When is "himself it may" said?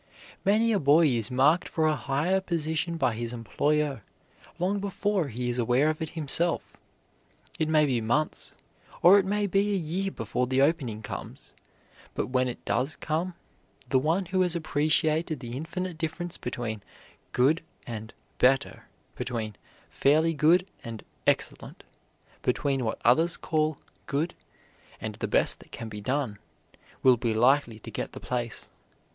6.17-7.85